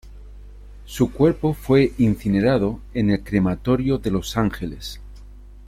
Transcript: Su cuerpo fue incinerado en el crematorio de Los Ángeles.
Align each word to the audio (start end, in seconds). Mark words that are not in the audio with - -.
Su 0.85 1.11
cuerpo 1.11 1.53
fue 1.53 1.93
incinerado 1.99 2.79
en 2.95 3.11
el 3.11 3.23
crematorio 3.23 3.99
de 3.99 4.09
Los 4.09 4.35
Ángeles. 4.35 4.99